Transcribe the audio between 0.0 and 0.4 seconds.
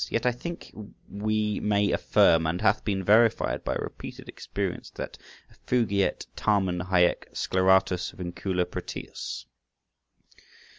Yet I